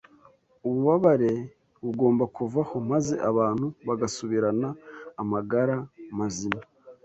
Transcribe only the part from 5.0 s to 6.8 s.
amagara mazima.